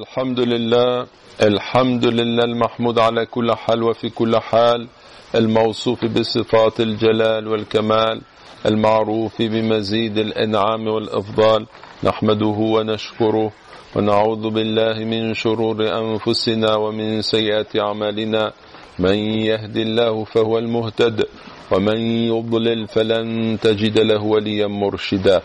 الحمد 0.00 0.40
لله 0.40 1.06
الحمد 1.42 2.04
لله 2.18 2.44
المحمود 2.44 2.98
على 2.98 3.26
كل 3.26 3.48
حال 3.56 3.82
وفي 3.82 4.08
كل 4.10 4.36
حال 4.40 4.86
الموصوف 5.34 6.04
بصفات 6.04 6.80
الجلال 6.80 7.48
والكمال 7.48 8.20
المعروف 8.66 9.42
بمزيد 9.42 10.18
الإنعام 10.18 10.86
والأفضال 10.88 11.66
نحمده 12.04 12.58
ونشكره 12.74 13.50
ونعوذ 13.96 14.50
بالله 14.50 14.96
من 15.04 15.34
شرور 15.34 15.78
أنفسنا 16.02 16.74
ومن 16.76 17.22
سيئات 17.22 17.76
أعمالنا 17.76 18.52
من 18.98 19.14
يهد 19.50 19.76
الله 19.76 20.24
فهو 20.24 20.58
المهتد 20.58 21.26
ومن 21.70 21.98
يضلل 22.30 22.86
فلن 22.86 23.58
تجد 23.62 24.00
له 24.00 24.22
وليا 24.22 24.66
مرشدا. 24.66 25.42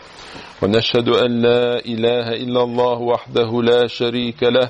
ونشهد 0.61 1.09
أن 1.09 1.41
لا 1.41 1.79
إله 1.85 2.27
إلا 2.45 2.63
الله 2.63 2.97
وحده 2.99 3.61
لا 3.61 3.87
شريك 3.87 4.43
له. 4.43 4.69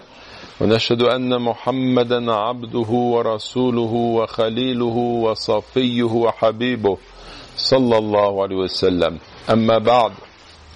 ونشهد 0.62 1.02
أن 1.02 1.42
محمدا 1.42 2.32
عبده 2.32 2.90
ورسوله 2.90 3.94
وخليله 3.94 4.98
وصفيه 5.26 6.04
وحبيبه 6.04 6.98
صلى 7.58 7.98
الله 7.98 8.44
عليه 8.44 8.56
وسلم. 8.56 9.18
أما 9.50 9.78
بعد 9.78 10.12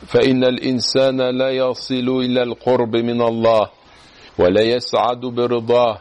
فإن 0.07 0.43
الإنسان 0.43 1.21
لا 1.21 1.49
يصل 1.49 2.07
إلى 2.25 2.43
القرب 2.43 2.95
من 2.95 3.21
الله 3.21 3.69
ولا 4.37 4.61
يسعد 4.61 5.19
برضاه 5.19 5.97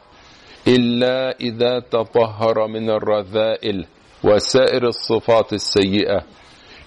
إلا 0.69 1.37
إذا 1.41 1.79
تطهر 1.79 2.67
من 2.67 2.91
الرذائل. 2.91 3.87
وسائر 4.25 4.89
الصفات 4.89 5.53
السيئة. 5.53 6.23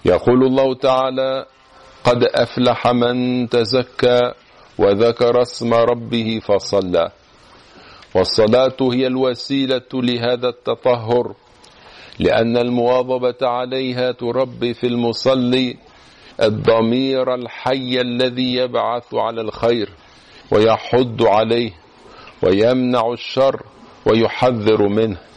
يقول 0.04 0.46
الله 0.46 0.74
تعالى 0.74 1.46
قد 2.04 2.24
أفلح 2.24 2.86
من 2.86 3.48
تزكى 3.48 4.20
وذكر 4.78 5.42
اسم 5.42 5.74
ربه 5.74 6.40
فصلى. 6.44 7.10
والصلاة 8.14 8.76
هي 8.80 9.06
الوسيلة 9.06 9.90
لهذا 9.94 10.48
التطهر 10.48 11.34
لأن 12.18 12.56
المواظبة 12.56 13.36
عليها 13.42 14.12
تربي 14.12 14.74
في 14.74 14.86
المصلي 14.86 15.76
الضمير 16.42 17.34
الحي 17.34 18.00
الذي 18.00 18.54
يبعث 18.54 19.14
على 19.14 19.40
الخير 19.40 19.90
ويحض 20.50 21.22
عليه 21.22 21.72
ويمنع 22.42 23.12
الشر 23.12 23.62
ويحذر 24.06 24.88
منه. 24.88 25.27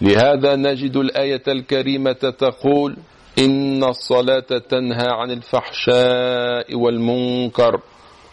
لهذا 0.00 0.56
نجد 0.56 0.96
الآية 0.96 1.42
الكريمة 1.48 2.12
تقول 2.12 2.96
إن 3.38 3.84
الصلاة 3.84 4.58
تنهى 4.68 5.06
عن 5.08 5.30
الفحشاء 5.30 6.74
والمنكر 6.74 7.80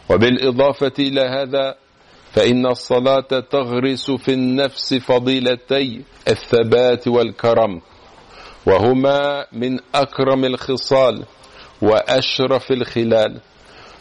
وبالإضافة 0.09 0.91
إلى 0.99 1.21
هذا 1.21 1.75
فإن 2.31 2.65
الصلاة 2.65 3.39
تغرس 3.51 4.11
في 4.11 4.33
النفس 4.33 4.93
فضيلتي 4.93 6.01
الثبات 6.27 7.07
والكرم 7.07 7.81
وهما 8.65 9.45
من 9.51 9.79
أكرم 9.95 10.45
الخصال 10.45 11.23
وأشرف 11.81 12.71
الخلال. 12.71 13.39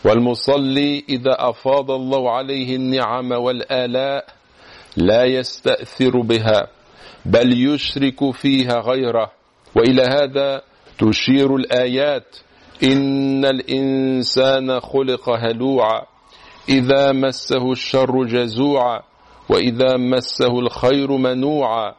والمصلي 0.05 1.05
إذا 1.09 1.37
أفاض 1.39 1.91
الله 1.91 2.31
عليه 2.31 2.77
النعم 2.77 3.33
والآلاء 3.33 4.27
لا 4.97 5.25
يستأثر 5.25 6.21
بها. 6.21 6.67
بل 7.25 7.69
يشرك 7.69 8.31
فيها 8.31 8.81
غيره. 8.81 9.31
وإلى 9.77 10.03
هذا 10.03 10.63
تشير 10.99 11.57
الآيات. 11.57 12.37
إن 12.83 13.45
الإنسان 13.45 14.81
خلق 14.81 15.29
هلوعا. 15.29 16.03
إذا 16.69 17.13
مسه 17.13 17.73
الشر 17.73 18.25
جزوعا. 18.25 19.01
وإذا 19.49 19.97
مسه 19.97 20.59
الخير 20.59 21.13
منوعا. 21.13 21.95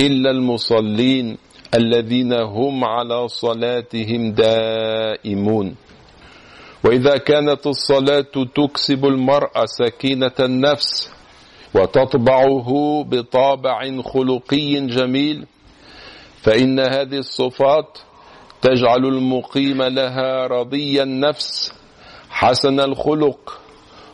إلا 0.00 0.30
المصلين 0.30 1.38
الذين 1.74 2.32
هم 2.32 2.84
على 2.84 3.28
صلاتهم 3.28 4.32
دائمون. 4.32 5.74
وإذا 6.84 7.16
كانت 7.16 7.66
الصلاة 7.66 8.32
تكسب 8.54 9.06
المرء 9.06 9.64
سكينة 9.64 10.32
النفس 10.40 11.10
وتطبعه 11.74 13.02
بطابع 13.08 14.02
خلقي 14.02 14.86
جميل 14.86 15.46
فإن 16.42 16.80
هذه 16.80 17.18
الصفات 17.18 17.98
تجعل 18.62 19.06
المقيم 19.06 19.82
لها 19.82 20.46
رضي 20.46 21.02
النفس 21.02 21.72
حسن 22.30 22.80
الخلق 22.80 23.60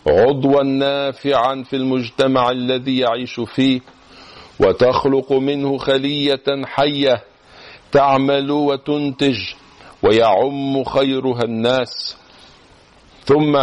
عضوا 0.07 0.63
نافعا 0.63 1.63
في 1.63 1.77
المجتمع 1.77 2.51
الذي 2.51 2.99
يعيش 2.99 3.41
فيه 3.41 3.81
وتخلق 4.61 5.33
منه 5.33 5.79
خلية 5.79 6.45
حية 6.65 7.25
تعمل 7.93 8.51
وتنتج 8.51 9.39
ويعم 10.03 10.85
خيرها 10.85 11.43
الناس. 11.45 12.17
ثم 13.25 13.57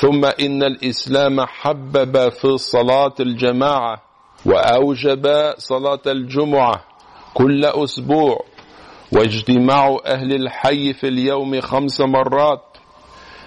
ثم 0.00 0.24
إن 0.24 0.62
الإسلام 0.62 1.40
حبب 1.40 2.28
في 2.28 2.44
الصلاة 2.44 3.14
الجماعة 3.20 4.02
وأوجب 4.46 5.52
صلاة 5.58 6.00
الجمعة 6.06 6.84
كل 7.34 7.64
أسبوع 7.64 8.44
واجتماع 9.12 9.96
أهل 10.06 10.32
الحي 10.32 10.92
في 10.92 11.08
اليوم 11.08 11.60
خمس 11.60 12.00
مرات 12.00 12.62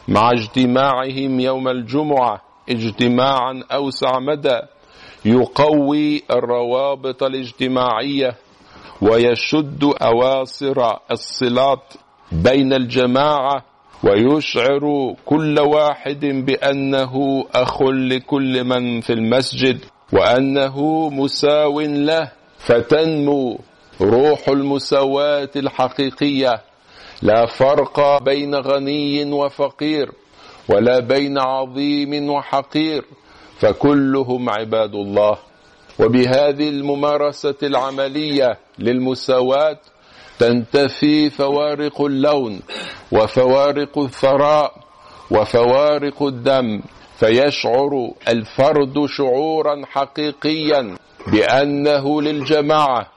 مع 0.08 0.31
اجتماعهم 0.31 1.40
يوم 1.40 1.68
الجمعة 1.68 2.41
اجتماعا 2.70 3.64
أوسع 3.72 4.20
مدى 4.20 4.59
يقوي 5.25 6.24
الروابط 6.31 7.24
الاجتماعية 7.24 8.35
ويشد 9.02 9.84
أواصر 10.02 10.75
الصلات 11.12 11.94
بين 12.31 12.74
الجماعة 12.74 13.72
ويشعر 14.03 15.16
كل 15.25 15.59
واحد 15.59 16.25
بأنه 16.25 17.44
أخ 17.56 17.81
لكل 17.84 18.64
من 18.64 19.02
في 19.02 19.14
المسجد 19.14 19.86
وأنه 20.14 21.09
مساو 21.09 21.81
له 21.81 22.31
فتنمو 22.58 23.59
روح 24.02 24.50
المساواة 24.50 25.50
الحقيقية. 25.56 26.62
لا 27.22 27.46
فرق 27.46 28.24
بين 28.24 28.56
غني 28.56 29.31
وفقير 29.31 30.12
ولا 30.70 31.00
بين 31.00 31.38
عظيم 31.38 32.30
وحقير 32.30 33.06
فكلهم 33.59 34.50
عباد 34.50 34.96
الله. 34.96 35.38
وبهذه 36.00 36.70
الممارسة 36.70 37.56
العملية 37.64 38.58
للمساواة 38.80 39.80
تنتفي 40.40 41.30
فوارق 41.30 42.02
اللون. 42.02 42.59
وفوارق 43.13 43.97
الثراء 43.97 44.74
وفوارق 45.31 46.24
الدم 46.24 46.81
فيشعر 47.19 48.12
الفرد 48.28 49.06
شعورا 49.18 49.81
حقيقيا 49.85 50.97
بأنه 51.28 52.22
للجماعة 52.22 53.07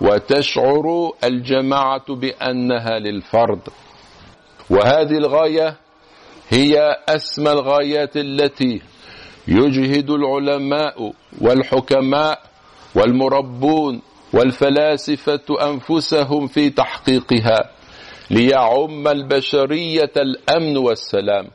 وتشعر 0.00 1.12
الجماعة 1.24 2.14
بأنها 2.14 2.98
للفرد. 2.98 3.60
وهذه 4.70 5.18
الغاية 5.18 5.76
هي 6.48 6.96
أسمى 7.08 7.52
الغايات 7.52 8.16
التي 8.16 8.82
يجهد 9.48 10.10
العلماء 10.10 11.12
والحكماء 11.40 12.38
والمربون 12.94 14.02
والفلاسفة 14.32 15.46
أنفسهم 15.62 16.46
في 16.46 16.70
تحقيقها. 16.70 17.79
ليعم 18.30 19.08
البشرية 19.08 20.12
الأمن 20.16 20.76
والسلام. 20.76 21.48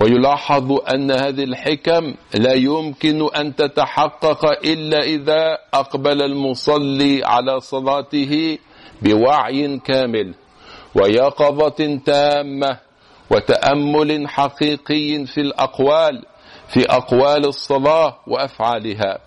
ويلاحظ 0.00 0.72
أن 0.94 1.10
هذه 1.10 1.44
الحكم 1.44 2.14
لا 2.34 2.52
يمكن 2.52 3.28
أن 3.36 3.56
تتحقق 3.56 4.44
إلا 4.64 4.98
إذا 4.98 5.58
أقبل 5.74 6.22
المصلي 6.22 7.24
على 7.24 7.60
صلاته 7.60 8.58
بوعي 9.02 9.78
كامل 9.78 10.34
ويقظة 10.94 12.00
تامة 12.06 12.78
وتأمل 13.30 14.28
حقيقي 14.28 15.26
في 15.26 15.40
الأقوال 15.40 16.22
في 16.68 16.86
أقوال 16.90 17.46
الصلاة 17.46 18.16
وأفعالها. 18.26 19.18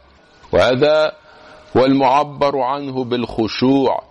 وهذا 0.54 1.12
هو 1.78 1.86
المعبر 1.86 2.60
عنه 2.60 3.04
بالخشوع. 3.04 4.04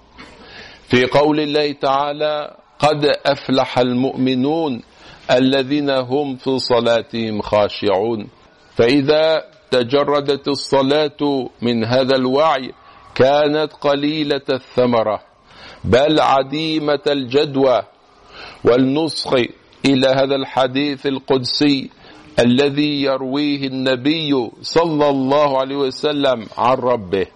في 0.92 1.06
قول 1.06 1.40
الله 1.40 1.72
تعالى 1.72 2.56
قد 2.78 3.04
أفلح 3.26 3.78
المؤمنون 3.78 4.82
الذين 5.30 5.90
هم 5.90 6.36
في 6.36 6.58
صلاتهم 6.58 7.42
خاشعون. 7.42 8.28
فإذا 8.76 9.44
تجردت 9.70 10.48
الصلاة 10.48 11.48
من 11.62 11.84
هذا 11.84 12.16
الوعي 12.16 12.72
كانت 13.14 13.72
قليلة 13.80 14.40
الثمرة 14.50 15.20
بل 15.84 16.20
عديمة 16.20 17.04
الجدوى. 17.06 17.82
والنصح 18.64 19.32
إلى 19.84 20.08
هذا 20.08 20.34
الحديث 20.34 21.06
القدسي 21.06 21.90
الذي 22.38 23.02
يرويه 23.02 23.66
النبي 23.66 24.50
صلى 24.62 25.08
الله 25.08 25.58
عليه 25.58 25.76
وسلم 25.76 26.46
عن 26.58 26.76
ربه 26.76 27.26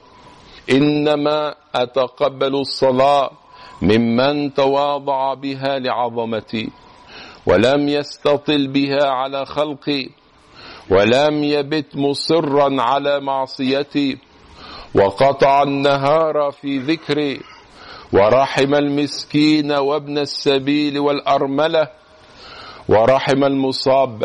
إنما 0.70 1.54
أتقبل 1.74 2.54
الصلاة 2.54 3.45
ممن 3.82 4.54
تواضع 4.54 5.34
بها 5.34 5.78
لعظمتي 5.78 6.70
ولم 7.46 7.88
يستطل 7.88 8.68
بها 8.68 9.06
على 9.06 9.46
خلقي 9.46 10.08
ولم 10.90 11.44
يبت 11.44 11.96
مصرا 11.96 12.82
على 12.82 13.20
معصيتي 13.20 14.18
وقطع 14.94 15.62
النهار 15.62 16.50
في 16.60 16.78
ذكري 16.78 17.40
ورحم 18.12 18.74
المسكين 18.74 19.72
وابن 19.72 20.18
السبيل 20.18 20.98
والأرملة 20.98 21.88
ورحم 22.88 23.44
المصاب. 23.44 24.24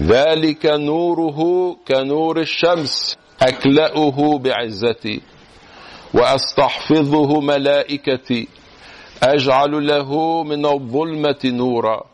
ذلك 0.00 0.66
نوره 0.66 1.40
كنور 1.88 2.40
الشمس 2.40 3.16
أكلأه 3.42 4.38
بعزتي 4.38 5.20
وأستحفظه 6.14 7.40
ملائكتي. 7.40 8.48
أجعل 9.22 9.86
له 9.86 10.42
من 10.42 10.66
الظلمة 10.66 11.38
نورا 11.44 12.04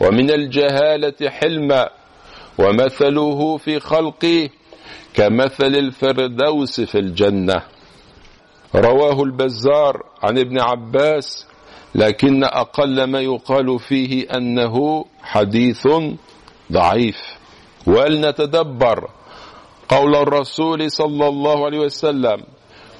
ومن 0.00 0.30
الجهالة 0.30 1.30
حلما 1.30 1.88
ومثله 2.58 3.56
في 3.56 3.80
خلقه 3.80 4.48
كمثل 5.14 5.64
الفردوس 5.74 6.80
في 6.80 6.98
الجنة. 6.98 7.62
رواه 8.74 9.22
البزار 9.22 10.02
عن 10.22 10.38
ابن 10.38 10.60
عباس 10.60 11.46
لكن 11.94 12.44
أقل 12.44 13.04
ما 13.04 13.20
يقال 13.20 13.78
فيه 13.78 14.26
أنه 14.36 15.04
حديث 15.22 15.88
ضعيف. 16.72 17.18
ولنتدبر 17.86 19.10
قول 19.88 20.14
الرسول 20.16 20.90
صلى 20.90 21.28
الله 21.28 21.64
عليه 21.66 21.78
وسلم 21.78 22.42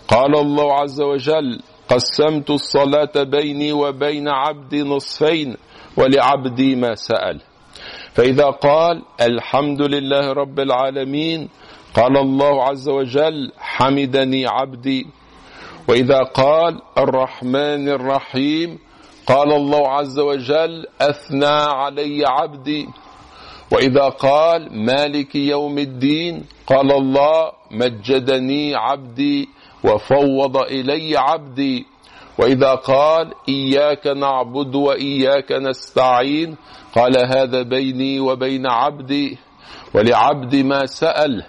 قال 0.09 0.37
الله 0.37 0.73
عز 0.75 1.01
وجل 1.01 1.61
قسمت 1.91 2.51
الصلاة 2.51 3.23
بيني 3.23 3.73
وبين 3.73 4.29
عبدي 4.29 4.83
نصفين 4.83 5.57
ولعبدي 5.97 6.77
ما 6.77 6.95
سأل. 6.95 7.41
فإذا 8.15 8.47
قال 8.47 9.03
الحمد 9.21 9.83
لله 9.83 10.33
رب 10.33 10.61
العالمين 10.61 11.49
قال 11.95 12.17
الله 12.17 12.63
عز 12.63 12.89
وجل 12.89 13.53
حمدني 13.59 14.47
عبدي. 14.47 15.07
وإذا 15.89 16.19
قال 16.19 16.79
الرحمن 16.99 17.89
الرحيم 17.89 18.79
قال 19.27 19.53
الله 19.53 19.89
عز 19.89 20.19
وجل 20.19 20.87
أثنى 21.01 21.59
علي 21.83 22.23
عبدي. 22.27 22.87
وإذا 23.73 24.09
قال 24.09 24.69
مالك 24.87 25.35
يوم 25.35 25.79
الدين 25.79 26.45
قال 26.67 26.93
الله 26.93 27.53
مجدني 27.71 28.75
عبدي. 28.75 29.49
وفوض 29.85 30.57
إلي 30.57 31.17
عبدي. 31.17 31.87
وإذا 32.39 32.75
قال 32.75 33.33
إياك 33.49 34.07
نعبد 34.07 34.75
وإياك 34.75 35.53
نستعين 35.53 36.57
قال 36.95 37.19
هذا 37.19 37.63
بيني 37.63 38.21
وبين 38.21 38.67
عبدي 38.67 39.39
ولعبدي 39.95 40.63
ما 40.63 40.87
سأل. 40.87 41.45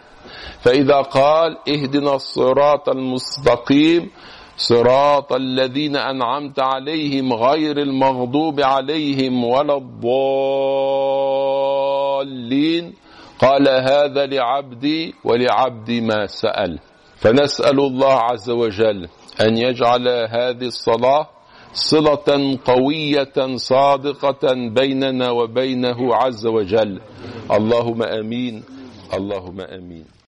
فإذا 0.62 1.02
قال 1.02 1.58
اهدنا 1.70 2.16
الصراط 2.16 2.90
المستقيم 2.90 4.10
صراط 4.58 5.34
الذين 5.34 5.96
أنعمت 5.96 6.60
عليهم 6.60 7.34
غير 7.34 7.78
المغضوب 7.78 8.62
عليهم 8.62 9.44
ولا 9.44 9.78
الضالين. 9.78 10.22
قال 13.40 13.70
هذا 13.70 14.26
لعبدي 14.26 15.14
ولعبدي 15.24 16.02
ما 16.02 16.26
سأل. 16.26 16.80
فنسأل 17.22 17.80
الله 17.80 18.14
عز 18.14 18.50
وجل 18.50 19.08
أن 19.42 19.58
يجعل 19.58 20.08
هذه 20.08 20.68
الصلاة 20.68 21.30
صلة 21.74 22.58
قوية 22.66 23.56
صادقة 23.56 24.54
بيننا 24.54 25.32
وبينه 25.32 26.16
عز 26.16 26.46
وجل. 26.46 27.02
اللهم 27.52 28.04
أمين. 28.04 28.64
اللهم 29.14 29.62
أمين. 29.62 30.06